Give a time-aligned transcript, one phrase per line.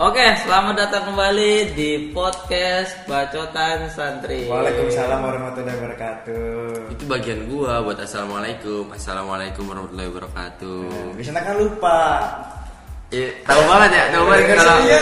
[0.00, 4.48] Oke, selamat datang kembali di podcast Bacotan Santri.
[4.48, 6.96] Waalaikumsalam warahmatullahi wabarakatuh.
[6.96, 10.88] Itu bagian gua buat assalamualaikum, assalamualaikum warahmatullahi wabarakatuh.
[11.20, 12.00] Biasanya kan lupa.
[13.12, 15.00] Iya, tahu banget ya, tahu banget Dengar kalau sendiri ya.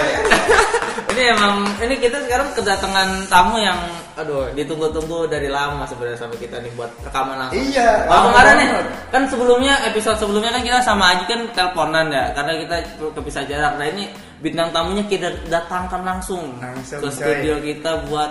[1.18, 3.74] Ini emang ini kita sekarang kedatangan tamu yang
[4.14, 7.58] aduh ditunggu-tunggu dari lama sebenarnya sampai kita nih buat rekaman langsung.
[7.58, 8.68] Iya, Oh, lama kemarin nih
[9.10, 12.76] kan sebelumnya episode sebelumnya kan kita sama Aji kan teleponan ya karena kita
[13.18, 13.72] kepisah jarak.
[13.74, 14.06] Nah ini
[14.38, 17.14] bintang tamunya kita datangkan langsung, Langsung, ke coy.
[17.14, 18.30] studio kita buat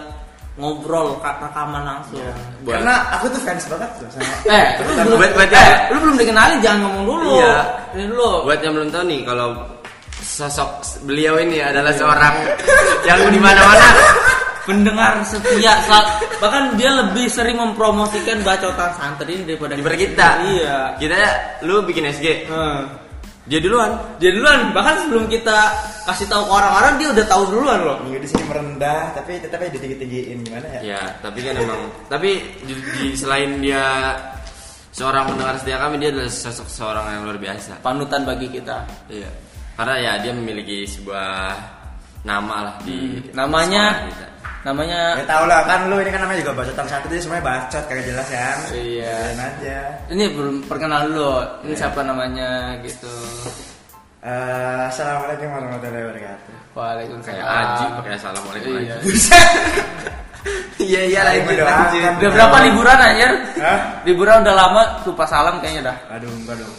[0.55, 2.23] ngobrol rekaman langsung.
[2.63, 4.31] Buat- Karena aku tuh fans banget tuh sama.
[4.47, 7.31] Eh, lu belum, Buat- buat- eh, lu belum dikenalin jangan ngomong dulu.
[7.35, 7.55] Iya.
[7.99, 8.31] Ini dulu.
[8.47, 9.47] buat yang belum tahu nih kalau
[10.19, 10.69] sosok
[11.03, 12.35] beliau ini adalah seorang
[13.03, 13.89] yang di mana-mana.
[14.67, 15.79] pendengar setia
[16.43, 20.27] bahkan dia lebih sering mempromosikan bacotan santri ini daripada Daripada kita.
[20.43, 20.77] Iya.
[20.99, 21.15] Kita
[21.63, 22.83] lu bikin SG, Hmm.
[23.47, 23.95] dia duluan.
[24.19, 25.71] Dia duluan, bahkan sebelum kita
[26.03, 27.97] kasih tahu ke orang-orang dia udah tahu duluan loh.
[28.11, 30.79] Iya di sini merendah, tapi tetap aja ditinggi-tinggiin gimana ya?
[30.83, 31.81] Ya, tapi kan emang
[32.11, 32.29] tapi
[32.67, 34.19] di, di- selain dia
[34.91, 37.79] seorang pendengar setia kami, dia adalah sosok seorang yang luar biasa.
[37.79, 38.83] Panutan bagi kita.
[39.07, 39.31] Iya.
[39.77, 41.53] Karena ya dia memiliki sebuah
[42.25, 43.37] nama lah di Hmm.
[43.37, 44.25] Namanya kita.
[44.65, 47.83] namanya Ya tau lah kan lu ini kan namanya juga bacotan satu jadi semuanya bacot
[47.87, 48.57] kagak jelas kan?
[48.73, 49.15] Iya.
[49.37, 49.79] Aja.
[50.11, 51.39] ini belum perkenal dulu.
[51.63, 53.13] Ini siapa namanya gitu.
[54.27, 56.53] Eh, Assalamualaikum warahmatullahi wabarakatuh.
[56.75, 57.37] Waalaikumsalam.
[57.37, 58.95] Kayak Aji pakai assalamualaikum Iya.
[60.77, 61.59] Iya iya lanjut.
[62.21, 62.97] Udah berapa liburan?
[63.01, 63.79] Hah?
[64.07, 65.97] Liburan udah lama lupa salam kayaknya dah.
[66.15, 66.75] Aduh, enggak dong.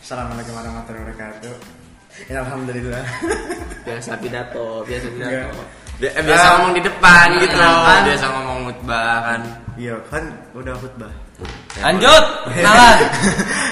[0.00, 1.79] Assalamualaikum warahmatullahi wabarakatuh.
[2.26, 3.04] Ya, alhamdulillah.
[3.86, 5.60] Biasa pidato, biasa pidato.
[5.96, 6.50] Dia- eh, biasa Ah.
[6.54, 7.76] ngomong di depan gitu loh.
[7.82, 8.00] Kan?
[8.04, 9.40] Biasa ngomong khutbah kan.
[9.76, 11.12] Iya kan udah khutbah.
[11.76, 12.98] Ya, Lanjut, kenalan.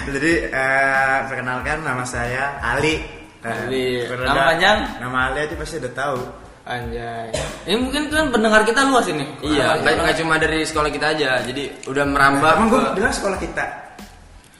[0.08, 3.00] Jadi eh, perkenalkan nama saya Ali.
[3.40, 3.86] Eh, Ali.
[4.04, 4.78] berada- Nama panjang?
[4.98, 6.20] Nama Ali aja pasti udah tahu.
[6.68, 7.32] Anjay.
[7.64, 9.24] Ini mungkin kan pendengar kita luas ini.
[9.40, 11.40] Iya, nggak cuma dari sekolah kita aja.
[11.40, 12.50] Jadi udah merambah.
[12.54, 13.64] Emang gue bilang sekolah kita.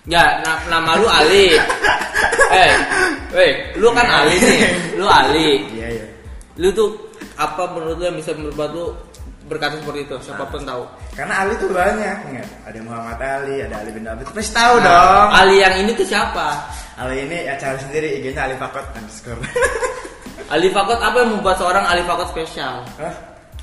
[0.09, 1.53] Ya, na- nama lu Ali.
[2.49, 2.73] eh,
[3.37, 4.59] weh, lu kan Ali nih.
[4.97, 5.69] Lu Ali.
[5.77, 6.07] Iya iya.
[6.57, 6.89] Lu tuh
[7.37, 8.91] apa menurut lu yang bisa membuat lu
[9.49, 10.17] berkata seperti itu?
[10.25, 10.85] Siapa pun tahu.
[11.13, 12.49] Karena Ali tuh banyak, ingat.
[12.65, 14.25] Ada Muhammad Ali, ada Ali bin Abi.
[14.33, 15.29] Pasti tahu dong.
[15.29, 16.57] Ali yang ini tuh siapa?
[16.99, 19.39] Ali ini ya cari sendiri IG-nya Ali Fakot underscore.
[20.53, 22.81] Ali Fakot apa yang membuat seorang Ali Fakot spesial?
[22.97, 23.15] Hah?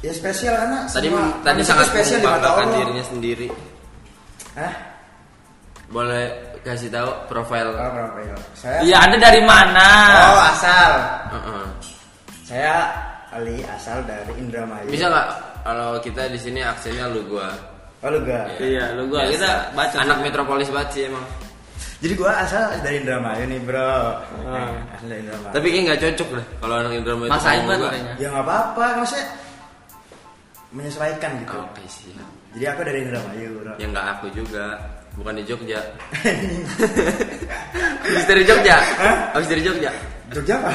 [0.05, 1.09] Ya spesial karena Tadi
[1.41, 3.47] tadi sangat spesial di mata dirinya sendiri.
[4.53, 4.94] Hah?
[5.95, 6.25] Boleh
[6.59, 7.71] kasih tahu profil.
[7.71, 8.35] Oh, profil.
[8.51, 9.87] Saya Iya, Anda dari mana?
[10.27, 10.91] Oh, asal.
[11.31, 11.65] Heeh.
[12.43, 12.73] Saya
[13.31, 14.91] Ali asal dari Indramayu.
[14.91, 15.27] Bisa nggak
[15.63, 17.47] kalau kita di sini aksennya lu gua.
[18.03, 18.59] Oh, lu gak?
[18.59, 19.31] Iya, lu gua Biasa.
[19.39, 19.95] kita baca.
[20.03, 21.23] Anak metropolis banget sih emang.
[22.03, 23.95] Jadi gua asal dari Indramayu nih, Bro.
[24.51, 25.53] Eh, Asal dari Indramayu.
[25.55, 27.75] Tapi kayak nggak cocok lah kalau anak Indramayu Mas gua.
[27.87, 28.13] katanya.
[28.19, 29.27] ya nggak apa-apa, maksudnya
[30.75, 31.55] menyesuaikan gitu.
[31.55, 32.11] Oke sih.
[32.55, 33.73] Jadi aku dari Indramayu, Bro.
[33.79, 34.65] Ya nggak aku juga.
[35.15, 35.79] Bukan di Jogja.
[38.03, 38.77] Habis dari Jogja.
[39.31, 39.91] Habis dari Jogja.
[40.31, 40.71] Jogja apa?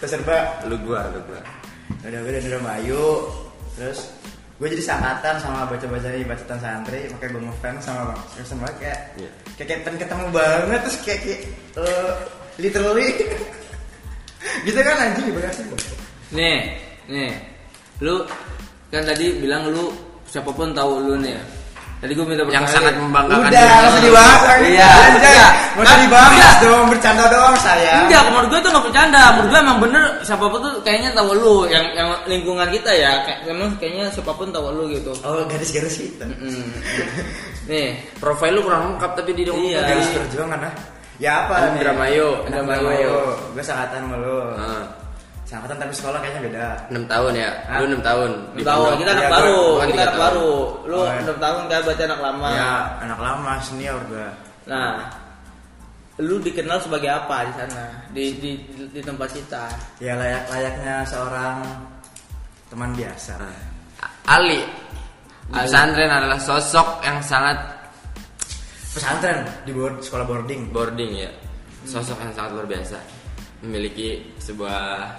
[0.00, 0.38] Terserba.
[0.66, 1.40] Lu gua, lu gua.
[2.00, 3.28] Udah gue dari Indramayu.
[3.76, 4.08] Terus
[4.60, 9.00] gue jadi sangkatan sama baca-baca di bacaan santri makanya gue ngefans sama bang sama kayak
[9.16, 9.30] Iya.
[9.56, 11.40] kayak kayak pengen ketemu banget terus kayak, kayak
[11.80, 12.12] eh,
[12.60, 13.08] literally
[14.68, 15.64] gitu kan anjing gimana sih
[16.36, 16.60] Nih,
[17.08, 17.32] nih.
[18.04, 18.20] Lu
[18.92, 19.88] kan tadi bilang lu
[20.28, 21.40] siapa pun tahu lu nih.
[22.00, 23.52] Tadi gue minta Yang sangat membanggakan.
[23.52, 24.88] udah nggak usah dibahas Iya.
[25.20, 25.48] Iya.
[25.76, 26.54] nggak usah dibahas enggak.
[26.64, 29.22] dong bercanda doang saya Enggak, menurut gue tuh gak bercanda.
[29.36, 31.56] Menurut gue emang bener siapa pun tuh kayaknya tahu lu.
[31.68, 35.12] Yang yang lingkungan kita ya, kayak emang kayaknya siapa pun tahu lu gitu.
[35.20, 36.68] oh garis-garis itu Mm.
[37.68, 39.60] Nih, Profil lu kurang lengkap tapi di dong.
[39.60, 39.84] Iya.
[39.84, 40.74] garis perjuangan ah
[41.20, 41.76] ya apa?
[41.76, 42.48] Indramayu.
[42.48, 43.12] Indramayu
[43.52, 44.84] gue sangkatan sama lu Heeh.
[45.50, 47.50] Sangkatan tapi sekolah kayaknya beda 6 tahun ya.
[47.66, 47.78] Hah?
[47.82, 48.30] Lu 6 tahun.
[48.54, 48.94] di pondok.
[48.96, 50.22] kita anak Iya, baru, gua- gua kita anak tahun.
[50.22, 50.52] baru.
[50.86, 51.20] Lu Oh, iya.
[51.20, 52.48] 6 tahun kayak baca anak lama.
[52.52, 52.70] ya
[53.02, 54.28] anak lama senior gue
[54.62, 54.92] Nah,
[56.16, 57.84] lu dikenal sebagai apa di sana?
[58.08, 58.50] Di di
[58.86, 59.64] di tempat kita.
[59.98, 61.56] ya layak layaknya seorang
[62.70, 63.34] teman biasa
[64.28, 64.62] Ali.
[64.62, 65.66] Di Ali.
[65.66, 67.58] pesantren adalah sosok yang sangat
[68.90, 71.30] pesantren di board, sekolah boarding boarding ya.
[71.82, 72.98] Sosok yang sangat luar biasa.
[73.60, 75.10] Memiliki sebuah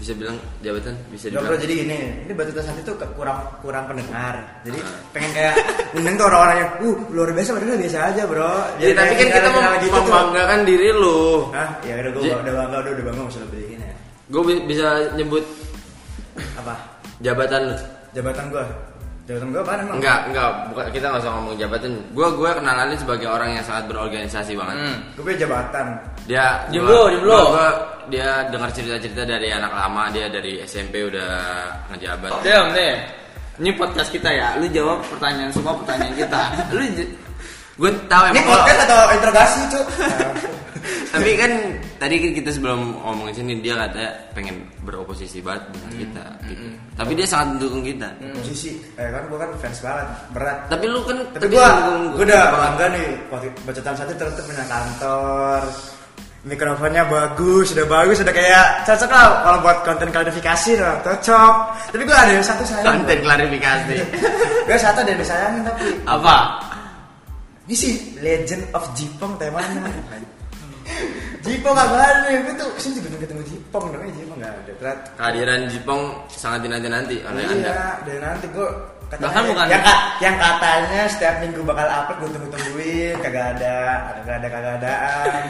[0.00, 4.32] bisa bilang jabatan bisa dibilang jadi gini ini batu tasan itu kurang kurang pendengar
[4.64, 4.96] jadi Ah.
[5.12, 5.54] pengen kayak
[5.92, 9.48] undang tuh orang-orang yang uh luar biasa padahal biasa aja bro Ya, tapi kan kita
[9.50, 9.92] mau gitu tuh.
[10.00, 11.20] membanggakan diri lu.
[11.52, 11.68] Hah?
[11.82, 13.94] ya udah gue Jadi- udah bangga udah udah bangga usah lebih gini ya
[14.26, 15.44] Gue bisa nyebut
[16.56, 16.74] apa
[17.18, 17.76] jabatan lu.
[18.10, 18.64] jabatan gue
[19.26, 21.90] jabatan gue apa emang Enggak, enggak, bukan kita nggak usah ngomong jabatan.
[22.10, 24.74] Gua gua kenal Ali sebagai orang yang sangat berorganisasi banget.
[24.76, 24.96] Hmm.
[25.12, 25.86] gue punya jabatan
[26.24, 26.46] Dia.
[26.72, 27.40] Gua, gua,
[28.10, 31.30] dia dengar cerita-cerita dari anak lama dia dari SMP udah
[31.94, 32.30] ngejabat.
[32.42, 32.94] Dem nih.
[33.60, 34.56] Ini podcast kita ya.
[34.58, 36.40] Lu jawab pertanyaan semua pertanyaan kita.
[36.76, 36.82] Lu
[37.80, 39.86] Gue tahu Ini emang kalau- podcast atau interogasi cuk?
[41.16, 41.52] tapi kan
[41.96, 46.64] tadi kita sebelum ngomongin sini dia katanya pengen beroposisi banget dengan kita gitu.
[46.94, 48.08] Tapi dia sangat mendukung kita.
[48.36, 50.06] Posisi, eh kan gue kan fans banget,
[50.36, 50.58] berat.
[50.68, 51.68] Tapi lu kan Tapi tadi gua,
[52.14, 55.60] gua udah bangga nih waktu satu terus punya kantor
[56.40, 61.54] mikrofonnya bagus, udah bagus, udah kayak cocok lah kalau buat konten klarifikasi lah, cocok.
[61.92, 62.86] Tapi gua ada yang satu sayang.
[62.88, 63.96] konten klarifikasi.
[64.70, 66.36] Gue satu ada yang disayangin tapi apa?
[67.66, 69.86] ini sih Legend of Jipong temanya.
[71.40, 74.60] Jipong gak ada nih, gue tuh ke sini juga ketemu Jipong, namanya Jipong gak ada.
[74.74, 77.70] Ternyata Kehadiran Jipong sangat dinanti-nanti oleh Anda.
[77.70, 78.68] Iya, dari nanti gue
[79.06, 79.84] katanya, Bahkan bukan- yang,
[80.18, 83.76] yang katanya setiap minggu bakal upload gue tunggu tungguin kagak ada
[84.18, 85.44] kagak ada kagak adaan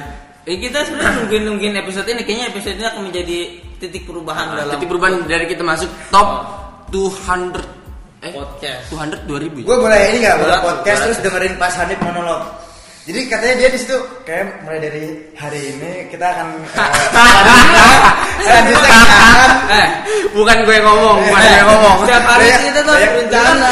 [0.44, 2.24] Eh, kita sebenarnya nungguin nungguin episode ini.
[2.24, 3.38] Kayaknya episode ini akan menjadi
[3.76, 6.28] titik perubahan Nah, dalam titik perubahan dari kita masuk top
[6.88, 7.60] 200
[8.20, 8.92] eh podcast.
[8.92, 12.44] 200 2000 gue boleh ini nggak boleh podcast terus dengerin pas Hanif monolog
[13.08, 13.96] jadi katanya dia di situ
[14.28, 16.90] kayak mulai dari hari ini kita akan eh,
[18.44, 19.00] selanjutnya
[19.70, 19.88] Eh,
[20.34, 21.96] bukan gue ngomong, bukan gue ngomong.
[22.02, 23.70] Setiap hari kita tuh berencana.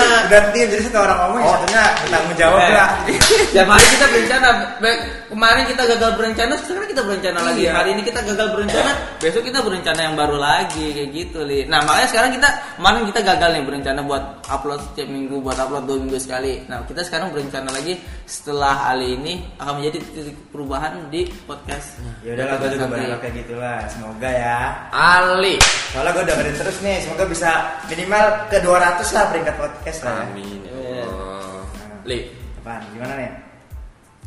[0.55, 2.89] tim jadi satu orang ngomong yang satunya bertanggung jawab Eh, lah
[3.29, 4.49] Setiap hari kita berencana.
[4.81, 7.69] Be- Kemarin kita gagal berencana, sekarang kita berencana lagi.
[7.69, 7.77] Iya.
[7.77, 8.91] Hari ini kita gagal berencana,
[9.21, 11.69] besok kita berencana yang baru lagi kayak gitu, Li.
[11.69, 12.49] Nah, makanya sekarang kita
[12.81, 16.65] kemarin kita gagal nih berencana buat upload setiap minggu, buat upload dua minggu sekali.
[16.65, 22.01] Nah, kita sekarang berencana lagi setelah hari ini akan menjadi titik perubahan di podcast.
[22.25, 24.59] ya udahlah gue juga berharap kayak gitulah semoga ya
[24.91, 25.55] Ali.
[25.93, 27.51] Soalnya gue dengerin terus nih, semoga bisa
[27.87, 30.25] minimal ke 200 lah peringkat podcast lah.
[30.25, 30.59] Amin.
[30.65, 31.05] ya Iya.
[31.05, 31.63] Allah.
[32.09, 32.19] Li,
[32.59, 32.83] Apaan?
[32.95, 33.33] Gimana nih?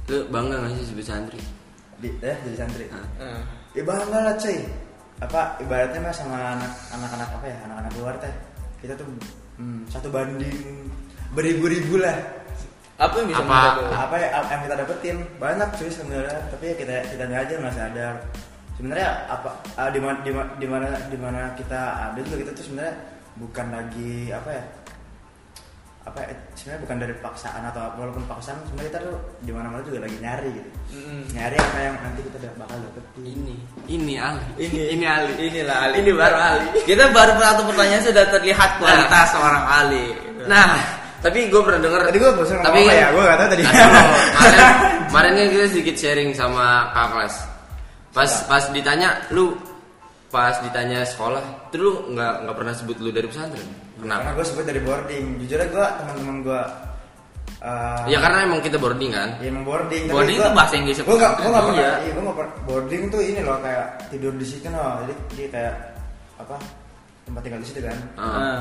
[0.10, 1.40] lu bangga gak sih sebagai santri?
[2.02, 2.86] Di, eh, jadi santri.
[2.92, 3.06] Hah?
[3.22, 3.42] Eh.
[3.80, 4.60] Ya bangga lah cuy.
[5.22, 7.58] Apa ibaratnya mah sama anak- anak-anak apa ya?
[7.70, 8.34] Anak-anak luar teh.
[8.82, 9.08] Kita tuh
[9.62, 10.90] hmm, satu banding
[11.32, 12.18] beribu-ribu lah.
[12.98, 15.18] Apa yang bisa Apa- membuat lu- Apa ya apa yang kita dapetin?
[15.38, 18.16] Banyak cuy sebenarnya, tapi ya kita kita aja nggak sadar.
[18.76, 19.50] Sebenarnya apa
[19.94, 21.80] di mana di ma- di mana di mana kita
[22.10, 22.96] ada juga kita tuh sebenarnya
[23.38, 24.64] bukan lagi apa ya?
[26.02, 29.86] Apa ya, sebenarnya bukan dari paksaan atau walaupun paksaan sebenarnya kita tuh di mana mana
[29.86, 31.22] juga lagi nyari gitu Mm-mm.
[31.38, 33.56] nyari apa yang nanti kita bakal dapetin Ini,
[33.86, 34.46] ini Ali.
[34.58, 35.32] Ini ini Ali.
[35.38, 35.94] Inilah Ali.
[36.02, 36.68] Ini baru Ali.
[36.90, 40.06] Kita baru satu pertanyaan sudah terlihat kualitas seorang Ali.
[40.50, 40.74] Nah,
[41.22, 42.02] tapi gue pernah denger.
[42.10, 43.08] Tadi gua bosan tapi apa ya?
[43.14, 43.62] Nggak tahu tadi.
[43.62, 43.74] Nah,
[44.34, 44.68] kemarin,
[45.06, 47.36] kemarin kan kita sedikit sharing sama kakak kelas.
[48.12, 49.54] Pas pas ditanya lu
[50.34, 53.70] pas ditanya sekolah, tuh lu nggak nggak pernah sebut lu dari pesantren.
[54.02, 54.34] Karena Kenapa?
[54.34, 56.62] gue sebut dari boarding jujur aja gue teman-teman gue
[57.62, 59.30] uh, Ya karena emang kita boarding kan.
[59.38, 61.92] ya emang boarding Boarding itu bahasa Inggris gue gak gue gak pernah Iya.
[62.02, 65.48] iya gue gak pernah boarding tuh ini loh kayak tidur di situ loh jadi dia
[65.50, 65.76] kayak
[66.38, 66.56] apa
[67.22, 68.26] tempat tinggal di situ kan Ah.
[68.26, 68.60] Nah,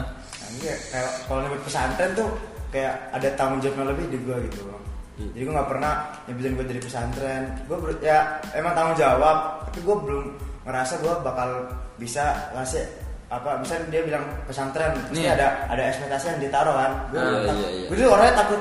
[0.50, 2.28] ini kayak, kayak kalau nyebut pesantren tuh
[2.68, 4.80] kayak ada tanggung jawabnya lebih di gue gitu loh
[5.20, 5.28] Hmm.
[5.36, 5.92] jadi gue gak pernah
[6.24, 8.18] nyebutin gue dari pesantren gue ya
[8.52, 9.36] emang tanggung jawab
[9.68, 10.24] tapi gue belum
[10.64, 11.48] ngerasa gue bakal
[11.96, 12.24] bisa
[12.56, 12.88] ngasih
[13.30, 15.30] apa misalnya dia bilang pesantren pasti Nih.
[15.30, 17.86] ada ada ekspektasi yang ditaruh kan gue Ah, iya, iya.
[17.86, 18.60] gue orangnya takut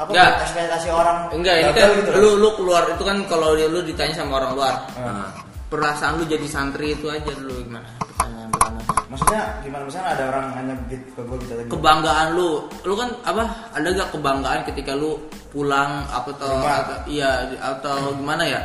[0.00, 0.30] apa Enggak.
[0.48, 4.40] ekspektasi orang enggak ini kan gitu lu lu keluar itu kan kalau lu ditanya sama
[4.42, 4.74] orang luar.
[4.98, 5.28] Ah.
[5.70, 7.86] Perasaan lu jadi santri itu aja dulu gimana?
[8.02, 8.80] Pertanyaan pertama.
[9.06, 12.48] maksudnya gimana misalnya ada orang hanya gitu ke gue gitu lagi Kebanggaan lu,
[12.82, 13.42] lu kan apa?
[13.78, 15.14] Ada gak kebanggaan ketika lu
[15.54, 18.58] pulang apa atau, atau iya atau gimana ya?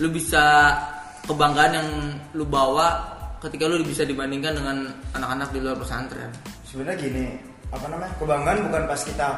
[0.00, 0.72] Lu bisa
[1.28, 1.88] kebanggaan yang
[2.32, 3.09] lu bawa
[3.40, 4.76] ketika lu bisa dibandingkan dengan
[5.12, 6.30] anak-anak di luar pesantren.
[6.62, 7.26] sebenarnya gini
[7.70, 9.28] apa namanya kebanggaan bukan pas kita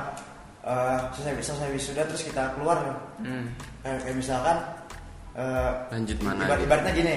[0.63, 2.79] eh, selesai selesai wisuda terus kita keluar.
[3.19, 3.47] Hmm.
[3.81, 4.57] kayak, kayak misalkan
[5.33, 6.45] eh, Lanjut mana?
[6.45, 7.17] ibarat, ibaratnya gini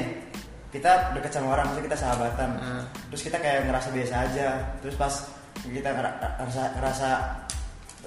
[0.70, 2.84] kita deket sama orang maksudnya kita sahabatan Hmm.
[3.10, 4.48] terus kita kayak ngerasa biasa aja
[4.80, 5.14] terus pas
[5.64, 7.10] kita ngera- ngerasa ngerasa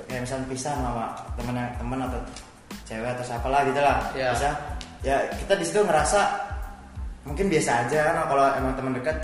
[0.06, 1.04] kayak misalnya pisah sama
[1.34, 2.20] temen temen atau
[2.84, 4.30] cewek atau siapa lah gitu lah Ya.
[4.32, 4.48] bisa
[5.00, 6.20] ya kita di situ ngerasa
[7.28, 9.20] mungkin biasa aja kan kalau emang teman dekat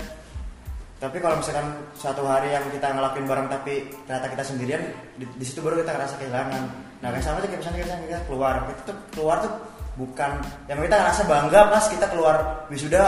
[0.95, 4.81] tapi kalau misalkan suatu hari yang kita ngelakuin bareng tapi ternyata kita sendirian
[5.19, 6.63] di, di situ baru kita ngerasa kehilangan.
[7.03, 9.53] Nah kayak sama aja kayak misalnya kita, kita keluar kita tuh keluar tuh
[9.99, 10.31] bukan
[10.71, 12.35] yang kita ngerasa bangga pas kita keluar
[12.71, 13.03] wisuda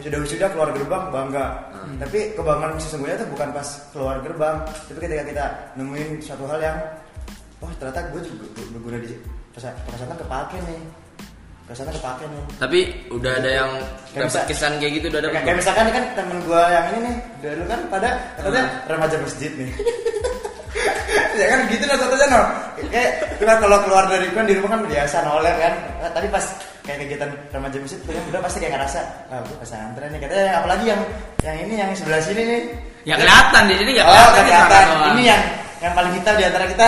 [0.00, 1.46] wisuda wisuda keluar gerbang bangga.
[2.00, 4.56] Tapi kebanggaan sesungguhnya tuh bukan pas keluar gerbang
[4.88, 5.44] tapi ketika kita
[5.76, 6.76] nemuin suatu hal yang
[7.60, 9.12] wah ternyata gue juga berguna di
[9.52, 10.80] perasaan kepake nih
[11.66, 12.42] perasaan kepake nih.
[12.62, 12.80] Tapi
[13.10, 13.70] udah ada yang
[14.14, 16.98] Kayak dapat kesan kayak gitu udah ada kayak, kayak misalkan kan temen gue yang ini
[17.10, 18.08] nih dulu kan pada
[18.38, 19.70] katanya remaja masjid nih.
[21.36, 22.42] Ya kan gitu lah contohnya no.
[22.92, 25.72] Kayak kita kalau keluar dari kan di rumah kan biasa noleh kan.
[26.00, 26.44] Nah, tapi pas
[26.84, 30.20] kayak kegiatan remaja masjid tuh yang udah pasti kayak ngerasa ah gue pesantren nih.
[30.24, 31.00] Katanya apalagi yang
[31.44, 32.60] yang ini yang sebelah sini nih.
[33.04, 34.82] Ya kelihatan di sini ya oh kelihatan.
[34.88, 35.04] doang.
[35.16, 35.42] ini yang
[35.78, 36.86] yang paling hitam di antara kita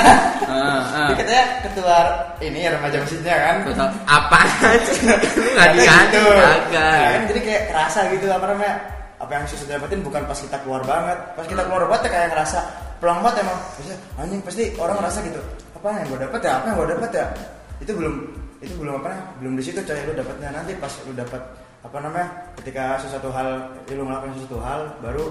[0.49, 1.09] ah.
[1.09, 1.97] Dia katanya ketua
[2.41, 3.89] ini ya remaja masjidnya kan Betul.
[4.05, 4.93] Apa aja?
[5.37, 6.31] Lu nggak Katanya diganti gitu.
[6.33, 6.97] Kagak.
[7.05, 8.75] kan jadi kayak kerasa gitu apa namanya
[9.19, 12.29] apa yang susah dapetin bukan pas kita keluar banget pas kita keluar banget ya kayak
[12.33, 12.59] ngerasa
[12.99, 15.41] pelang banget emang Maksudnya, anjing pasti orang ngerasa gitu
[15.75, 17.27] apa yang gue dapet ya apa yang gue dapet ya
[17.79, 18.15] itu belum
[18.59, 21.43] itu belum apa namanya belum di situ coy lu dapetnya nanti pas lu dapet
[21.79, 22.29] apa namanya
[22.59, 23.49] ketika sesuatu hal
[23.87, 25.27] lu ngelakuin sesuatu hal baru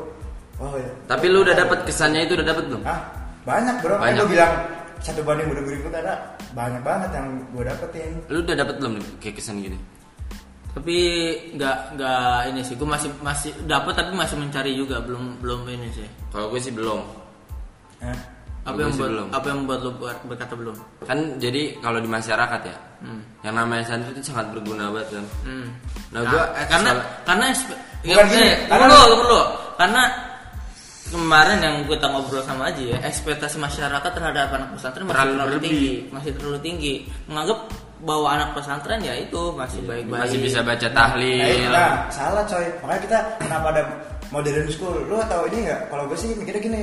[0.59, 2.81] oh ya Tapi lu udah dapat kesannya itu udah dapat belum?
[2.83, 2.99] ah
[3.47, 4.19] banyak bro kan Banyak.
[4.19, 4.53] gue bilang
[4.99, 6.13] satu banding udah beribu karena
[6.51, 9.79] banyak banget yang gue dapetin Lu udah dapat belum nih kayak kesan gini?
[10.73, 10.97] Tapi
[11.55, 15.89] nggak nggak ini sih, gue masih masih dapat tapi masih mencari juga, belum belum ini
[15.89, 16.05] sih.
[16.29, 17.01] Kalau gue sih belum.
[17.97, 18.19] Hah?
[18.61, 19.27] Apa Gue yang buat belum.
[19.31, 20.75] apa yang buat lo ber- berkata belum?
[21.01, 23.21] Kan jadi kalau di masyarakat ya, Hmm.
[23.41, 25.25] yang namanya santri itu sangat berguna banget kan.
[25.41, 25.67] Hmm.
[26.11, 29.41] Nah, gua eh, karena soal- karena Bukan ya, gini, eh, karena- perlu perlu
[29.77, 30.01] karena
[31.07, 35.57] kemarin yang kita ngobrol sama Aji ya ekspektasi masyarakat terhadap anak pesantren masih Terlalu terlalu,
[35.63, 36.93] tinggi masih terlalu tinggi
[37.25, 37.59] menganggap
[37.97, 41.71] bahwa anak pesantren ya itu masih baik-baik Masih bisa baca Nah, tahlil.
[41.71, 42.65] nah, salah coy.
[42.83, 43.81] Makanya kita kenapa ada
[44.29, 45.01] modern school?
[45.03, 45.81] Lu tahu ini nggak?
[45.89, 46.81] Kalau gue sih mikirnya gini.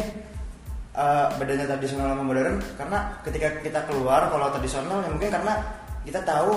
[0.95, 5.59] eh, bedanya tradisional sama modern karena ketika kita keluar kalau tradisional ya mungkin karena
[6.07, 6.55] kita tahu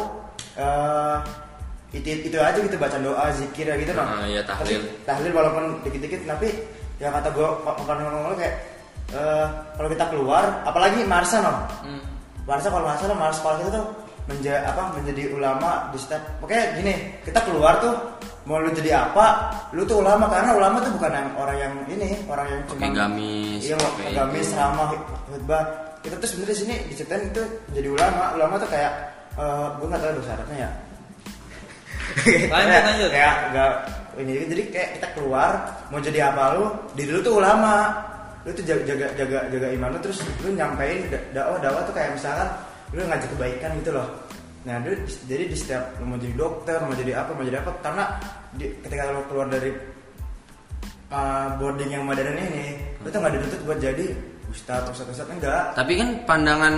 [0.54, 1.18] eh
[1.90, 4.78] itu itu aja gitu baca doa zikir ya gitu Ah, iya, tahlil.
[4.78, 6.54] Tapi tahlil walaupun dikit-dikit tapi
[6.98, 8.56] yang kata gue bukan ngomong kayak
[9.14, 9.46] eh,
[9.78, 11.54] kalau kita keluar apalagi Marsa no
[11.86, 12.02] Hmm.
[12.48, 13.86] Marsa kalau nggak salah Mars sekolah kita tuh
[14.28, 17.96] menja apa menjadi ulama di step pokoknya gini kita keluar tuh
[18.48, 22.16] mau lu jadi apa lu tuh ulama karena ulama tuh bukan yang orang yang ini
[22.32, 23.76] orang yang cuma gamis, iya
[24.16, 24.96] gamis ramah
[25.28, 25.64] khutbah.
[26.00, 27.44] Kita tuh sebenarnya di sini diceritain itu
[27.76, 28.32] jadi ulama.
[28.40, 28.92] Ulama tuh kayak
[29.36, 30.70] eh gue nggak tahu syaratnya ya.
[32.48, 33.10] Lanjut, lanjut.
[33.12, 33.72] kayak nggak
[34.20, 36.66] ini jadi kayak kita keluar mau jadi apa lu
[36.98, 37.94] diri lu tuh ulama.
[38.48, 41.94] Lu tuh jaga jaga jaga, jaga iman lu terus lu nyampein da- dakwah dakwah tuh
[41.94, 42.48] kayak misalkan
[42.96, 44.08] lu ngajak kebaikan gitu loh.
[44.64, 44.96] Nah lu,
[45.28, 48.04] jadi di setiap lu mau jadi dokter mau jadi apa mau jadi apa karena
[48.56, 49.72] di, ketika lu keluar dari
[51.12, 54.06] uh, boarding yang modern ini lu tuh nggak dituntut buat jadi
[54.48, 55.76] ustadz ustadz ustadz enggak.
[55.76, 56.76] Tapi kan pandangan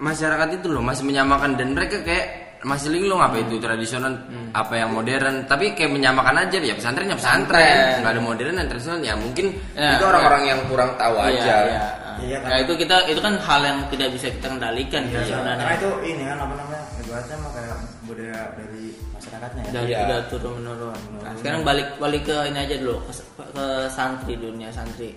[0.00, 1.52] masyarakat itu loh masih menyamakan.
[1.60, 4.12] Dan mereka kayak masih linglung apa itu tradisional
[4.52, 8.66] apa yang modern tapi kayak menyamakan aja ya pesantren ya pesantren nggak ada modern dan
[8.68, 11.82] tradisional ya mungkin Ya, itu orang-orang yang kurang tahu Iya, aja iya.
[12.20, 12.48] Iya, kan?
[12.52, 15.72] Ya itu kita itu kan hal yang tidak bisa kita kendalikan Iya, karena sebenarnya.
[15.72, 19.98] itu ini kan apa namanya ibaratnya mah kayak budaya dari masyarakatnya ya dari Iya.
[20.04, 20.98] udah turun menurun.
[21.16, 25.16] Nah, sekarang balik balik ke ini aja dulu ke, ke santri dunia santri.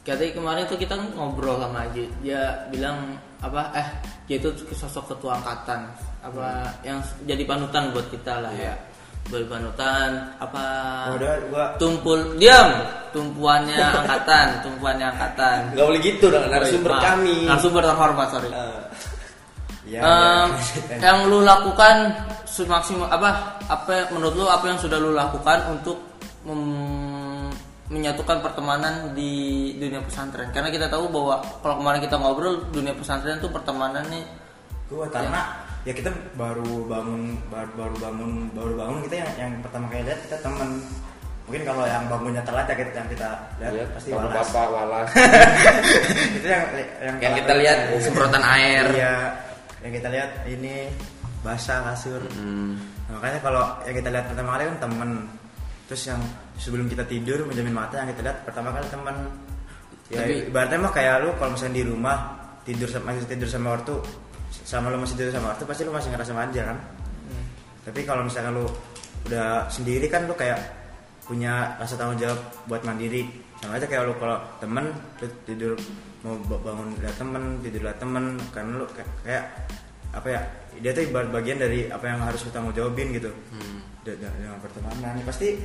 [0.00, 3.88] Katanya kemarin tuh kita ngobrol sama Aji, dia bilang apa eh
[4.26, 5.86] dia itu sosok ketua angkatan
[6.20, 8.74] apa yang jadi panutan buat kita lah ya.
[9.26, 10.64] Buat panutan apa
[11.10, 12.70] Oh, udah gua tumpul diam!
[13.10, 13.74] Tumpuannya
[14.06, 15.58] angkatan tumpuannya angkatan.
[15.74, 17.36] Nggak boleh gitu dong narasumber Maaf, kami.
[17.44, 18.50] Narasumber terhormat sorry.
[19.86, 20.48] Ya, Em,
[20.90, 20.98] ya.
[20.98, 22.10] yang lu lakukan
[22.42, 26.02] semaksimal apa apa menurut lu apa yang sudah lu lakukan untuk
[26.42, 27.05] mem-
[27.86, 30.50] menyatukan pertemanan di dunia pesantren.
[30.50, 34.24] Karena kita tahu bahwa kalau kemarin kita ngobrol dunia pesantren tuh pertemanan nih.
[34.86, 39.86] Gua karena ya kita baru bangun baru, baru bangun baru bangun kita yang yang pertama
[39.90, 40.82] kali lihat kita temen.
[41.46, 43.28] Mungkin kalau yang bangunnya telat ya kita yang kita
[43.62, 44.34] lihat Lihat, pasti walas.
[44.50, 45.08] bapak walas.
[46.42, 46.64] Itu yang
[46.98, 48.84] yang, yang kita lihat semprotan air.
[48.90, 49.46] Iya
[49.86, 50.90] yang kita lihat ini
[51.46, 52.22] basah kasur.
[52.34, 52.74] Hmm.
[53.06, 55.10] Nah, makanya kalau yang kita lihat pertama kali kan temen
[55.86, 56.18] terus yang
[56.58, 59.16] sebelum kita tidur menjamin mata yang kita lihat pertama kali temen
[60.10, 62.16] ya Tapi- ibaratnya mah kayak lu kalau misalnya di rumah
[62.66, 63.96] tidur sama masih tidur sama ortu
[64.66, 66.78] sama lu masih tidur sama ortu pasti lu masih ngerasa manja kan?
[67.86, 68.66] Tapi kalau misalkan lu
[69.30, 70.58] udah sendiri kan lu kayak
[71.22, 73.26] punya rasa tanggung jawab buat mandiri.
[73.62, 74.90] Sama aja kayak lu kalau temen
[75.22, 75.74] lu tidur
[76.26, 79.44] mau ba- bangun lihat temen tidur lihat temen karena lu kayak, kayak
[80.10, 80.40] apa ya
[80.82, 83.30] dia tuh ibarat bagian dari apa yang harus lu tanggung jawabin gitu.
[83.30, 83.75] Da-
[84.14, 85.58] dengan pertemanan pasti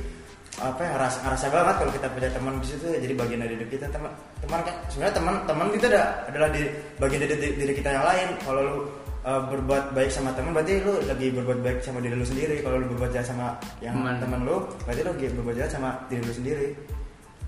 [0.60, 2.98] apa ya ngerasa, ngerasa banget kalau kita punya teman di situ ya.
[3.00, 4.12] Jadi bagian dari hidup kita teman
[4.44, 6.62] teman kan sebenarnya teman teman kita ada, adalah di,
[7.00, 8.28] bagian dari diri, diri kita yang lain.
[8.44, 8.76] Kalau lu
[9.24, 12.60] uh, berbuat baik sama teman berarti lu lagi berbuat baik sama diri lu sendiri.
[12.60, 14.20] Kalau lu berbuat jahat sama yang Teman.
[14.20, 16.66] teman lu berarti lu lagi berbuat jahat sama diri lu sendiri.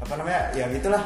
[0.00, 0.40] Apa namanya?
[0.56, 1.04] Ya gitulah.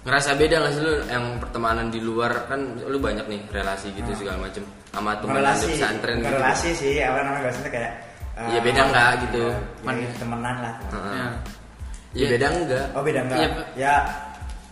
[0.00, 2.32] Ngerasa beda nggak sih lu yang pertemanan di luar?
[2.52, 4.64] Kan lu banyak nih relasi gitu segala macem.
[4.92, 6.36] Sama teman di pesantren gitu.
[6.36, 6.94] relasi sih.
[7.00, 8.09] Apa namanya bahasanya kayak
[8.40, 9.44] uh, Iya, beda nggak gitu.
[9.84, 11.12] ya, ya, temenan lah Heeh.
[11.14, 11.28] Ya.
[12.16, 13.38] ya beda enggak Oh beda enggak?
[13.38, 13.94] Iya, ya,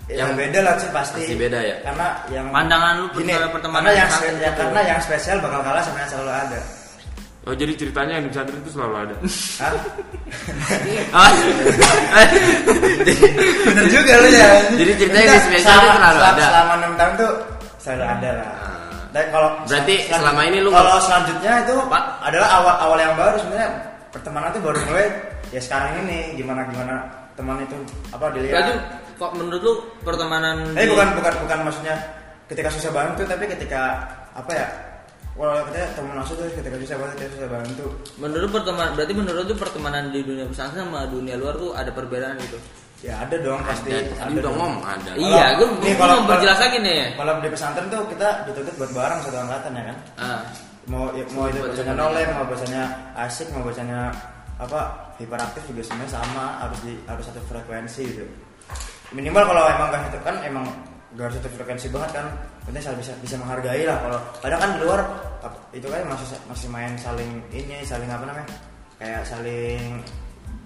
[0.09, 1.21] Yang- yang beda lah sih pasti.
[1.21, 1.77] pasti beda ya?
[1.85, 5.83] Karena yang Pandangan lu gini, pertemanan karena yang spe- ya, karena yang spesial bakal kalah
[5.83, 6.61] sama yang selalu ada.
[7.45, 9.15] Oh jadi ceritanya yang di pesantren itu selalu ada.
[9.61, 9.73] Hah?
[11.17, 11.33] Ah.
[13.65, 16.45] bener juga lu ya Jadi ceritanya di Enggak, spesial selama- itu selalu selama- ada.
[16.45, 17.33] selama 6 tahun tuh
[17.79, 18.49] selalu ada lah
[19.09, 19.49] dan kalau.
[19.65, 22.03] Berarti selama ini lu kalau selanjutnya itu Pak.
[22.21, 23.71] adalah awal awal yang baru sebenarnya
[24.09, 25.07] pertemanan tuh baru mulai
[25.49, 26.95] ya sekarang ini gimana gimana
[27.33, 27.77] teman itu
[28.11, 28.65] apa Berarti dilihat
[29.17, 29.73] kok menurut lu
[30.03, 31.95] pertemanan tapi di- bukan bukan bukan maksudnya
[32.49, 34.67] ketika susah bantu tapi ketika apa ya
[35.39, 37.85] kalau kita teman masuk tuh ketika susah bantu kita susah bantu
[38.19, 41.91] menurut lu pertemanan berarti menurut lu pertemanan di dunia pesantren sama dunia luar tuh ada
[41.95, 42.59] perbedaan gitu.
[42.99, 43.91] Ya ada dong pasti.
[43.95, 44.57] Dan tadi udah dong.
[44.59, 45.11] ngomong ada.
[45.15, 47.01] Iya, gue nih, gue kalau- mau berjelas lagi nih.
[47.15, 49.97] kalau di pesantren tuh kita dituntut buat bareng satu angkatan ya kan?
[50.19, 50.41] Ah,
[50.91, 52.83] mau ya, mau itu bacanya dengan nolem mau bacanya
[53.15, 54.11] asik mau bacanya
[54.59, 54.81] apa
[55.23, 58.25] hiperaktif juga sebenarnya sama harus di harus satu frekuensi gitu.
[59.15, 60.65] Minimal kalau emang gak satu kan emang
[61.15, 62.27] gak harus satu frekuensi banget kan.
[62.67, 63.97] Penting saling bisa bisa menghargai lah.
[64.03, 65.01] Kalau kadang kan di luar
[65.71, 68.49] itu kan masih masih main saling ini saling apa namanya
[68.99, 70.03] kayak saling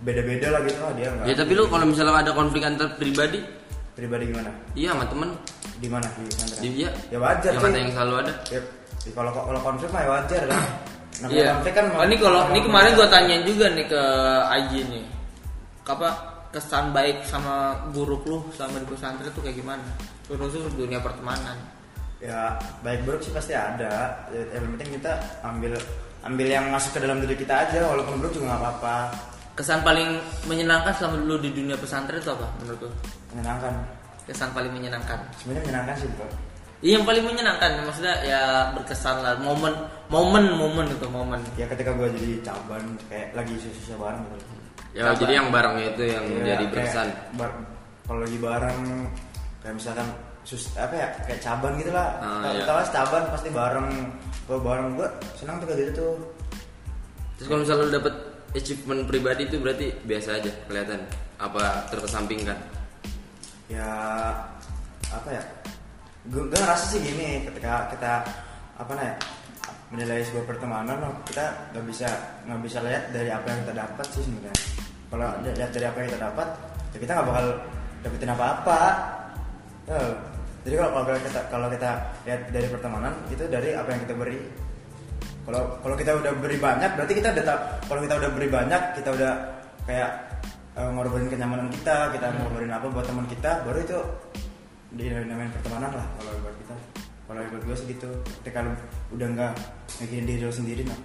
[0.02, 3.38] beda-beda lah gitu lah dia nggak Ya tapi lu kalau misalnya ada konflik antar pribadi,
[3.94, 5.30] pribadi gimana iya sama temen,
[5.78, 6.90] di mana di pesantren iya.
[7.10, 7.68] ya wajar Yang cuy.
[7.70, 8.32] kata yang selalu ada.
[8.50, 8.60] Ya,
[9.06, 10.62] ya kalau kalau konflik mah ya wajar kan
[11.22, 11.50] Namanya Iya.
[11.54, 14.02] konflik kan Oh, ini kalau ini kemarin gue tanyain juga nih ke
[14.48, 15.04] Aji nih.
[15.86, 16.08] Apa
[16.50, 17.54] kesan baik sama
[17.94, 19.84] guru lu sama di pesantren tuh kayak gimana?
[20.26, 21.54] Terus dunia pertemanan.
[22.22, 22.54] ya
[22.86, 25.10] baik buruk sih pasti ada ya, yang penting kita
[25.42, 25.74] ambil
[26.22, 28.96] ambil yang masuk ke dalam diri kita aja walaupun buruk juga nggak apa-apa
[29.52, 32.90] Kesan paling menyenangkan selama lu di dunia pesantren itu apa menurut lu?
[33.30, 33.72] menyenangkan
[34.22, 35.18] Kesan paling menyenangkan.
[35.36, 36.26] sebenarnya menyenangkan sih bro
[36.80, 38.42] Iya yang paling menyenangkan maksudnya ya
[38.72, 39.70] berkesan lah momen
[40.08, 41.38] momen momen itu momen.
[41.54, 44.46] ya ketika gue jadi caban kayak lagi susah-susah bareng gitu
[44.92, 45.16] Ya Apa?
[45.16, 47.06] jadi yang bareng itu yang Iya, jadi berkesan.
[47.32, 47.64] bar-
[48.02, 48.78] kalau lagi bareng
[49.60, 50.08] kayak misalkan
[50.42, 52.90] sus apa ya kayak caban gitu lah Ah, Tahu- iya.
[52.90, 53.88] caban pasti bareng
[54.42, 56.14] gue bareng gue senang tuh kayak gitu tuh
[57.36, 58.14] Terus kalau misalnya lu dapet
[58.52, 61.00] achievement pribadi itu berarti biasa aja kelihatan.
[61.40, 62.58] Apa terkesampingkan.
[63.72, 63.88] ya
[65.08, 65.42] apa ya?
[66.28, 68.12] Gue ngerasa sih gini ketika kita
[68.76, 69.16] apa namanya
[69.92, 72.08] menilai sebuah pertemanan loh, kita nggak bisa
[72.48, 74.56] nggak bisa lihat dari apa yang kita dapat sih sebenarnya.
[75.12, 76.48] Kalau li- lihat dari apa yang kita dapat
[76.92, 77.46] ya kita nggak bakal
[78.04, 78.80] dapetin apa-apa.
[79.82, 80.14] Tuh.
[80.62, 81.90] jadi kalau kalau kita kalau kita
[82.22, 84.38] lihat dari pertemanan itu dari apa yang kita beri
[85.42, 88.82] kalau kalau kita udah beri banyak berarti kita udah ta- kalau kita udah beri banyak
[88.98, 89.32] kita udah
[89.88, 90.10] kayak
[90.78, 93.98] eh, ngorbanin kenyamanan kita kita ngorbanin apa buat teman kita baru itu
[94.92, 96.74] di namanya pertemanan lah kalau buat kita.
[97.22, 98.08] Kalau buat gue segitu
[98.42, 98.76] ketika lu
[99.16, 99.52] udah nggak
[100.04, 100.98] mikirin diri lu sendiri nah.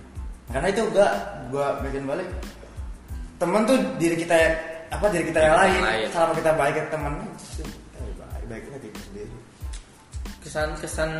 [0.47, 1.11] Karena itu gak
[1.51, 2.27] gue bikin balik
[3.37, 4.35] teman tuh diri kita
[4.87, 6.07] apa diri kita yang lain, lain.
[6.11, 7.63] selama kita baik ke teman kita
[8.27, 9.35] baik baik kita diri sendiri.
[10.43, 11.11] Kesan kesan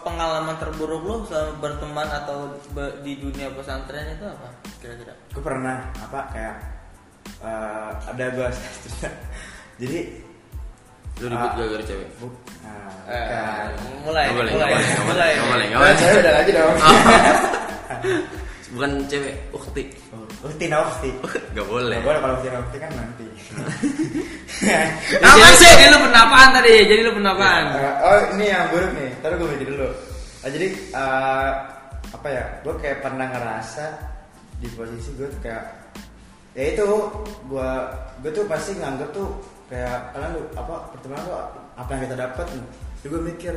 [0.00, 2.36] pengalaman terburuk lu selama berteman atau
[2.70, 5.12] be- di dunia pesantren itu apa kira-kira?
[5.28, 6.56] gue pernah apa kayak
[7.40, 8.48] eh, ada gue
[9.82, 10.00] jadi
[11.14, 11.54] Lu ribut Ah.
[11.54, 12.10] gara-gara cewek.
[12.18, 12.26] bu,
[12.58, 13.70] nah, Eh, bukan.
[14.02, 15.66] mulai, mulai, mulai.
[15.70, 15.94] Nah, boleh.
[15.94, 16.74] cewek udah lagi dong
[18.74, 19.82] Bukan cewek, ukti.
[20.42, 21.10] Ukti nah ukti
[21.54, 22.02] Gak boleh.
[22.02, 23.26] Nggak boleh kalau ukti nah ukti kan nanti
[25.30, 25.70] Apa sih?
[25.78, 26.74] Jadi lu pernah apaan tadi?
[26.82, 27.64] Jadi lu pernah apaan?
[27.78, 29.88] Eh, oh ini yang buruk nih taruh gue mikir dulu
[30.44, 31.50] Ah, jadi eh,
[32.14, 33.84] apa ya gue kayak pernah ngerasa
[34.60, 35.64] di posisi gue tuh kayak
[36.54, 36.86] ya itu
[37.50, 37.70] gue
[38.22, 39.28] gue tuh pasti nganggep tuh
[39.66, 41.36] kayak kalian lu apa pertemanan tuh
[41.74, 42.46] apa yang kita dapat
[43.02, 43.54] jadi gue mikir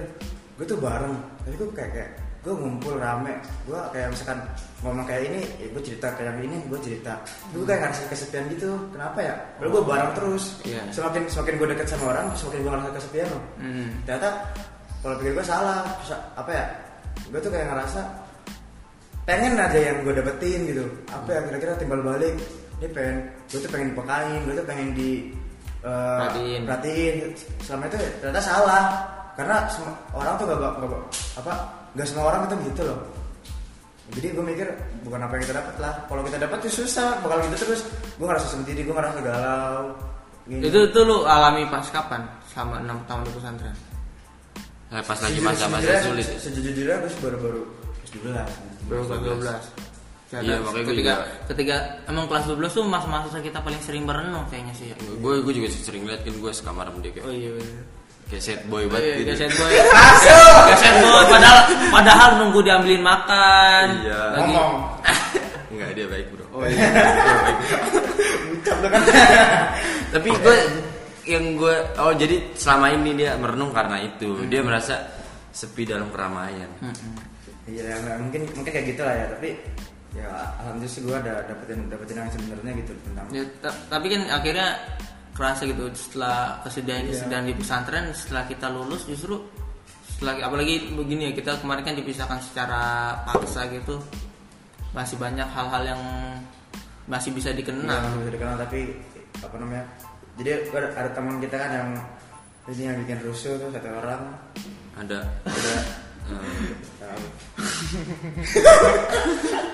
[0.58, 1.14] gue tuh bareng
[1.46, 2.12] tapi gue kayak kayak
[2.48, 3.36] gue ngumpul rame.
[3.68, 4.40] Gue kayak misalkan
[4.80, 7.20] ngomong kayak ini ya gue cerita kayak yang ini gue cerita.
[7.52, 8.72] Gue kayak ngerasa kesepian gitu.
[8.96, 9.36] Kenapa ya?
[9.60, 10.44] Padahal gue bareng terus.
[10.64, 10.82] Iya.
[10.96, 13.44] semakin semakin gue deket sama orang semakin gue ngerasa kesepian loh.
[13.60, 13.88] Hmm.
[14.08, 14.30] ternyata
[15.04, 15.80] kalau pikir gue salah.
[16.08, 16.66] Sa- apa ya?
[17.28, 18.00] Gue tuh kayak ngerasa
[19.28, 20.86] pengen aja yang gue dapetin gitu.
[21.12, 22.32] Apa ya kira-kira timbal balik?
[22.80, 25.10] Dia pengen gue tuh pengen dipekain gue tuh pengen di
[25.84, 26.62] eh, Perhatiin.
[26.64, 27.16] perhatiin.
[27.60, 28.84] Selama itu ternyata salah.
[29.38, 29.70] Karena
[30.18, 31.04] orang tuh gak, gak, gak
[31.38, 31.54] apa
[31.98, 33.00] gak semua orang itu gitu loh
[34.08, 34.68] jadi gue mikir
[35.04, 37.82] bukan apa yang kita dapat lah kalau kita dapat tuh susah bakal gitu terus
[38.16, 39.84] gue ngerasa sendiri gue ngerasa galau
[40.48, 40.64] Gini.
[40.64, 42.24] Itu itu lu alami pas kapan?
[42.48, 43.76] Selama 6 tahun di pesantren.
[44.88, 46.24] Nah, pas lagi masa-masa sulit.
[46.40, 47.62] Sejujurnya gue baru-baru
[48.00, 49.68] kelas 12 Baru kelas
[50.32, 50.40] 12.
[50.48, 51.76] Iya, makanya gua ketika juga- ketika
[52.08, 54.96] emang kelas 12 tuh masa-masa kita paling sering berenang kayaknya sih ya.
[55.20, 57.84] Gue gue juga sering liat kan gue sekamar sama dia kayak Oh iya bener.
[58.30, 59.32] Sad boy Oh, banget iya, gitu.
[59.40, 59.72] sad boy.
[60.76, 61.60] Sad boy padahal
[61.90, 63.86] padahal nunggu diambilin makan.
[64.02, 64.22] Iya.
[64.34, 64.74] Lagi ngomong
[65.72, 66.46] Enggak dia baik bro.
[66.52, 66.88] Oh iya.
[68.52, 69.02] ucap lu kan
[70.10, 70.58] Tapi gue
[71.26, 74.96] yang gue oh jadi selama ini dia merenung karena itu dia merasa
[75.50, 76.68] sepi dalam keramaian.
[76.80, 76.94] Hmm.
[77.66, 79.50] iya nggak, mungkin mungkin kayak gitu lah ya tapi
[80.16, 84.22] ya alhamdulillah sih gue ada dapetin dapetin yang sebenarnya gitu tentang Ya, ta- tapi kan
[84.30, 84.68] akhirnya
[85.38, 85.86] kerasa gitu.
[85.94, 87.14] Setelah kesedihan Iya.
[87.14, 89.38] kesedihan di pesantren setelah kita lulus justru
[90.18, 92.82] setelah apalagi begini ya kita kemarin kan dipisahkan secara
[93.30, 94.02] paksa gitu.
[94.98, 96.02] Masih banyak hal-hal yang
[97.08, 98.80] masih bisa dikenal masih bisa dikenal tapi
[99.40, 99.88] apa namanya
[100.36, 101.90] jadi ada, ada teman kita kan yang
[102.68, 104.22] ini yang bikin rusuh tuh satu orang.
[104.98, 105.20] Ada.
[105.46, 105.76] Ada.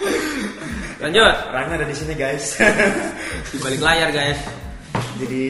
[0.04, 1.36] Eh, lanjut.
[1.50, 2.62] Orangnya ada di sini guys.
[3.50, 4.38] Di balik layar guys
[5.22, 5.44] jadi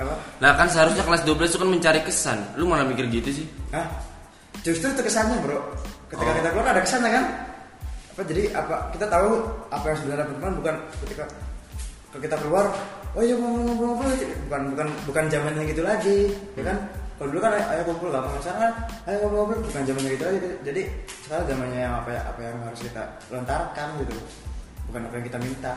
[0.00, 0.14] apa?
[0.40, 2.38] Nah kan seharusnya kelas 12 itu kan mencari kesan.
[2.56, 3.46] Lu malah mikir gitu sih.
[3.72, 3.86] Hah?
[4.64, 5.60] Justru itu kesannya bro.
[6.08, 6.36] Ketika Oh.
[6.36, 7.24] kita keluar ada kesannya kan?
[8.16, 9.30] Apa Jadi apa kita tahu
[9.70, 10.74] apa yang sebenarnya teman bukan
[11.06, 11.24] ketika
[12.18, 12.66] kita keluar
[13.14, 14.10] Oh iya ngobrol-ngobrol
[14.50, 16.18] Bukan bukan bukan zamannya gitu lagi
[16.58, 16.76] Ya kan?
[17.16, 18.72] Kalau dulu kan ayo kumpul gak masalah
[19.06, 20.38] ayo ngobrol-ngobrol bukan zamannya gitu lagi.
[20.66, 20.82] Jadi
[21.24, 24.14] sekarang zamannya yang apa ya apa yang harus kita lontarkan gitu.
[24.90, 25.74] Bukan apa yang kita minta.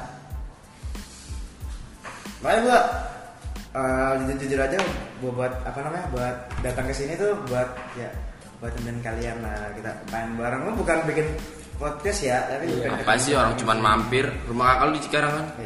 [2.43, 2.79] Makanya gua
[3.73, 4.77] eh, jujur jujur aja
[5.21, 8.09] buat apa namanya buat datang ke sini tuh buat ya
[8.63, 9.75] buat temen kalian lah.
[9.75, 10.61] Kita main bareng.
[10.63, 11.27] Lu bukan bikin
[11.75, 14.25] podcast ya tapi bukan Apa sih orang cuman mampir.
[14.47, 15.45] Rumah kakak lu di Cikarang kan?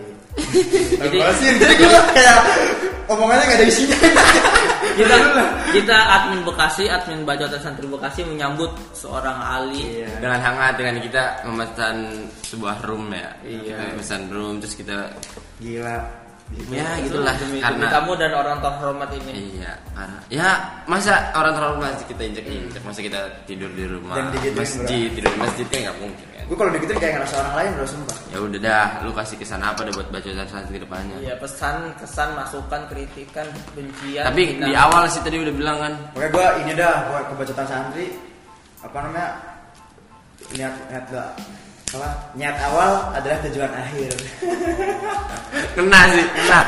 [0.97, 1.49] Jadi- jadi sih?
[1.61, 2.37] Jadi gua kayak
[3.05, 3.97] omongannya gak ada isinya.
[4.97, 5.15] Kita
[5.77, 10.09] kita admin Bekasi admin Bajotan Santri Bekasi menyambut seorang Ali iya.
[10.17, 13.29] Dengan hangat dengan kita memesan sebuah room ya.
[13.45, 13.77] Iya.
[13.77, 15.13] Kita Memesan room terus kita
[15.61, 16.26] gila
[16.71, 19.31] Ya gitulah demi, demi Karena kamu dan orang terhormat ini.
[19.59, 20.49] Iya, karena ya
[20.87, 25.31] masa orang masih kita injek injek, masa kita tidur di rumah Dan digituin, masjid, tidur
[25.35, 26.43] di masjid kan nggak mungkin kan.
[26.47, 28.17] gua kalau digituin kayak ngerasa orang lain bro sumpah.
[28.31, 31.17] Ya udah dah, lu kasih kesan apa deh buat baca santri ke depannya.
[31.19, 36.31] Iya pesan kesan masukan kritikan bencian Tapi di awal sih tadi udah bilang kan, Pokoknya
[36.31, 38.07] gue ini dah buat kebacotan santri
[38.79, 39.29] apa namanya
[40.55, 41.29] niat niat gak
[41.87, 44.11] apa niat awal adalah tujuan akhir.
[45.79, 46.59] kena sih, kena.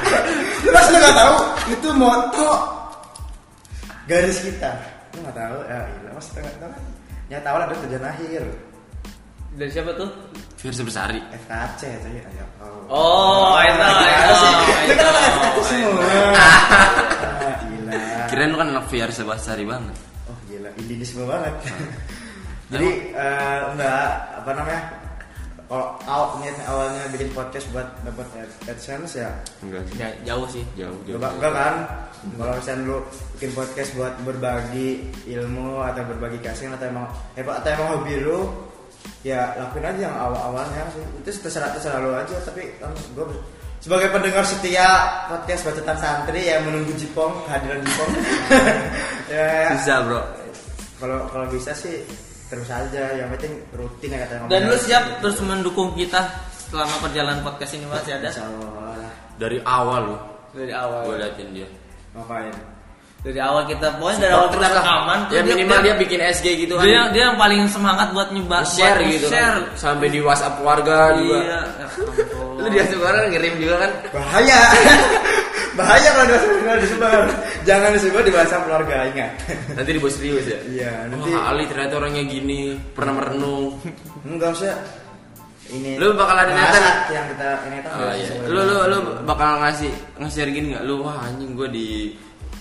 [0.72, 1.36] Mas lu nggak tahu
[1.76, 2.50] itu moto
[4.08, 4.72] garis kita.
[5.12, 6.72] Lu nggak tahu ya iya mas nggak tahu?
[7.30, 8.44] Niat awal adalah tujuan akhir.
[9.50, 10.08] dari siapa tuh
[10.56, 11.20] Firsa Besari.
[11.36, 12.24] FKC itu ya.
[12.38, 12.46] ya.
[12.88, 14.52] oh itu Ada sih.
[14.88, 16.04] itu Itu kan FKC semua.
[17.68, 18.00] Gila.
[18.30, 19.98] Kirain lu kan anak Firsa Besari banget.
[20.30, 21.54] Oh gila, indinisme banget.
[22.70, 24.82] Jadi eh, enggak apa namanya?
[25.70, 29.30] Kalau awal niat awalnya bikin podcast buat dapat ad- AdSense ya
[29.62, 29.96] Enggak sih.
[30.02, 31.22] Ya, jauh sih Jauh, jauh.
[31.22, 31.76] enggak, enggak kan?
[32.36, 32.98] Kalau misalnya lu
[33.38, 34.90] bikin podcast buat berbagi
[35.30, 37.06] ilmu atau berbagi kasih atau emang
[37.38, 38.50] eh, atau emang hobi lu
[39.22, 41.06] ya lakuin aja yang awal-awalnya sih.
[41.22, 43.26] Itu terserah terserah lu aja tapi kan gue
[43.80, 44.90] sebagai pendengar setia
[45.30, 48.12] podcast bacotan santri yang menunggu Jipong kehadiran Jipong
[49.32, 50.22] ya, Susah bro.
[51.00, 52.04] kalau kalau bisa sih
[52.50, 56.18] terus aja yang penting rutin ya kata dan lu siap terus mendukung kita
[56.70, 60.18] selama perjalanan podcast ini masih ada Insya Allah Dari awal lu,
[60.52, 61.68] dari awal gue liatin dia.
[62.12, 62.52] ngapain
[63.20, 66.74] dari awal kita pokoknya dari awal kita rekaman tuh Ya minimal dia bikin SG gitu
[66.76, 66.84] kan.
[66.84, 69.76] dia, dia yang paling semangat buat nyebar share buat gitu share kan.
[69.76, 71.36] Sampai di WhatsApp keluarga juga.
[71.36, 72.58] iya ya ampun.
[72.58, 73.92] Lu di WhatsApp keluarga ngirim juga kan.
[74.10, 74.60] bahaya
[75.80, 77.20] bahaya kalau disebar disebar
[77.64, 79.32] jangan disebar di bahasa keluarga ingat
[79.72, 80.60] Nanti dibuat serius ya.
[80.68, 82.60] iya nanti Wah, Ali ternyata orangnya gini,
[82.92, 83.80] pernah merenung.
[84.22, 84.76] enggak usah
[85.70, 88.30] ini Lu bakal ada niatan- yang kita ini kan Oh, iya.
[88.44, 90.84] Lu lu lu bakal ngasih nge-share gini nggak?
[90.84, 91.88] Lu wah anjing gue di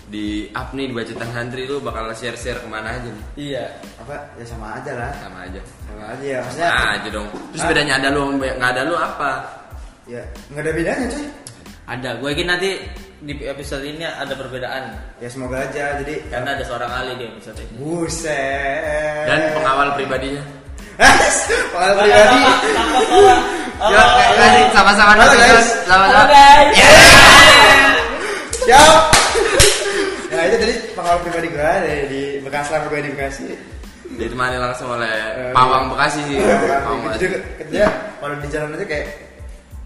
[0.09, 3.25] di up nih di bacotan santri lu bakal share-share ke mana aja nih?
[3.45, 3.65] iya
[3.99, 5.61] apa ya sama aja lah Sama aja.
[5.85, 7.29] sama aja ya maksudnya Nah, aja dong.
[7.53, 7.69] Terus Ah.
[7.69, 9.31] bedanya ada lu sama nggak ada lu apa?
[10.07, 11.27] ya nggak ada bedanya cuy
[11.87, 12.71] ada gue yakin nanti
[13.19, 17.59] di episode ini ada perbedaan ya semoga aja jadi karena ada seorang Ali di episode
[17.59, 20.43] ini buset Dan pengawal pribadinya.
[21.71, 22.41] pengalaman pribadi
[23.79, 24.03] Ya,
[24.35, 25.69] kasih sama-sama Halo, dulu, guys.
[25.87, 26.23] Sama-sama.
[28.59, 28.95] Siap.
[30.29, 33.47] Nah itu tadi pengalaman pribadi gue dari di Bekasi lah gue di Bekasi.
[34.09, 36.39] Ditemani langsung oleh Eh, Pawang Bekasi sih.
[36.43, 37.27] Pawang Bekasi.
[37.63, 37.87] kerja
[38.19, 39.07] kalau di jalan aja kayak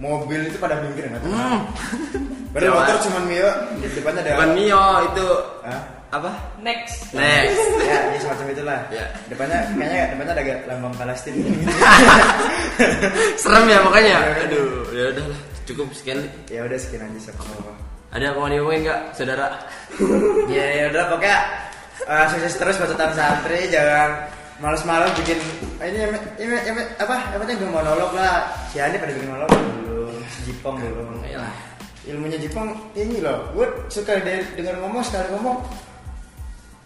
[0.02, 1.30] mobil itu pada minggir nggak tahu.
[1.30, 1.60] Hmm.
[2.52, 4.30] Padahal motor cuma Mio di depannya ada.
[4.36, 5.26] Bukan Mio itu
[5.62, 5.82] Hah?
[6.12, 6.30] apa?
[6.60, 7.56] next Next.
[7.88, 8.80] Ya, ya semacam itulah.
[8.90, 9.04] Ya.
[9.30, 11.48] Depannya kayaknya depannya ada lambang Palestina.
[13.40, 14.16] Serem ya makanya.
[14.50, 15.40] Aduh, ya udahlah.
[15.62, 16.26] Cukup sekian.
[16.50, 17.72] ya udah sekian aja siapa apa.
[18.12, 19.56] Ada yang mau diomongin nggak, saudara?
[20.50, 21.38] Ya ya udah pokoknya
[22.04, 24.28] eh, sukses terus bacotan santri jangan
[24.60, 25.38] males-males bikin
[25.82, 29.50] ini em, em, apa yang penting gue monolog lah si Andi pada bikin monolog
[30.32, 31.08] belum si Jipong belum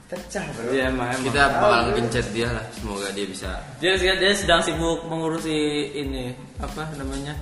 [0.06, 1.24] pecah bro Iya emang emang.
[1.26, 2.64] Kita bakal gencet dia lah.
[2.74, 3.50] Semoga dia bisa.
[3.82, 6.30] Dia, dia sedang sibuk mengurusi ini
[6.62, 7.34] apa namanya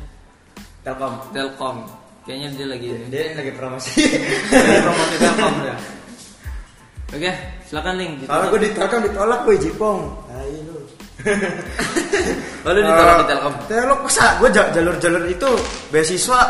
[0.85, 1.85] telkom Telkom.
[2.25, 3.07] Kayaknya dia lagi ini.
[3.13, 4.01] dia lagi promosi
[4.65, 5.77] Lagi promosi Telkom ya.
[7.15, 7.33] Oke,
[7.69, 8.13] silakan Ling.
[8.25, 10.01] Kalau gue di telkom ditolak gue jipong
[10.33, 10.79] ayo lu
[12.67, 13.55] Lalu ditolak di Telkom.
[13.69, 15.51] Telok masa gue jalur-jalur itu
[15.89, 16.41] beasiswa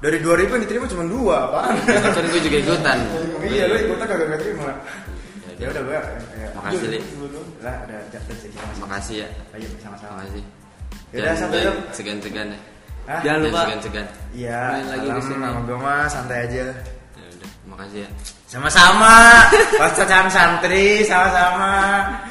[0.00, 2.98] dari 2000 yang diterima cuma dua apaan Kan gue juga ikutan.
[3.44, 4.72] iya lu ikutan kagak gak terima
[5.60, 6.48] ya udah gue ya.
[6.56, 7.00] Makasih, Li.
[7.60, 8.48] lah ada jatuh sih
[8.80, 9.28] Makasih ya.
[9.52, 10.44] ayo sama-sama Makasih.
[11.10, 11.92] Yaudah, sampai baik, jumpa.
[11.92, 12.60] segan-segan ya.
[13.10, 13.20] Hah?
[13.20, 13.60] Jangan lupa.
[13.66, 14.06] segan-segan.
[14.30, 15.34] Iya, Main lagi di sini.
[15.42, 16.62] sama gue mah santai aja.
[16.62, 18.08] Ya udah, makasih ya.
[18.46, 19.14] Sama-sama.
[19.74, 21.72] Pacaran santri, sama-sama.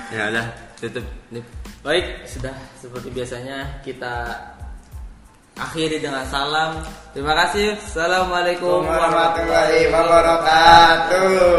[0.10, 0.45] Ya udah,
[0.80, 1.06] tutup.
[1.30, 1.43] Nih.
[1.79, 4.35] Baik, sudah seperti biasanya kita
[5.55, 6.83] akhiri dengan salam.
[7.15, 7.79] Terima kasih.
[7.79, 11.49] Assalamualaikum Warahmatullahi wabarakatuh.